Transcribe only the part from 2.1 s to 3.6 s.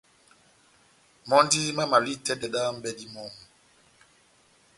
itɛ́dɛ dá m’bɛ́dí mɔmu.